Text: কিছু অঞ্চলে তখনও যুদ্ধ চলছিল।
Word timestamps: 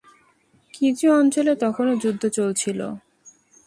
কিছু 0.73 1.05
অঞ্চলে 1.11 1.53
তখনও 1.55 1.93
যুদ্ধ 1.95 2.23
চলছিল। 2.29 2.79